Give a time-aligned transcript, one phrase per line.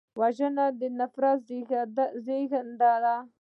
[0.19, 1.39] وژنه د نفرت
[2.25, 3.15] زېږنده ده